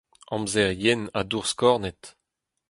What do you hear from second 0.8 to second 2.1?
yen ha dour skornet.